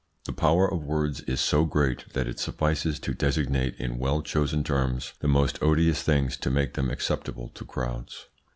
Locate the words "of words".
0.67-1.21